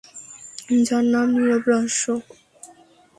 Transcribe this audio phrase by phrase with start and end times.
[0.87, 2.03] যার নাম নীরব রহস্য।